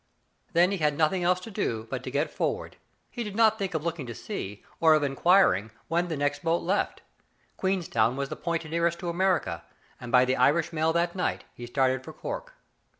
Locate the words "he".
0.71-0.79, 3.11-3.23, 11.53-11.67